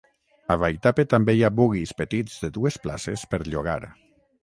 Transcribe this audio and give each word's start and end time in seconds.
A 0.55 0.55
Vaitape 0.63 1.05
també 1.11 1.35
hi 1.39 1.45
ha 1.49 1.53
buggies 1.59 1.93
petits 2.01 2.41
de 2.47 2.53
dues 2.59 2.83
places 2.89 3.31
per 3.35 3.45
llogar. 3.53 3.81